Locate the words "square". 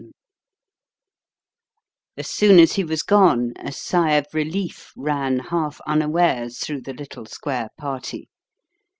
7.27-7.69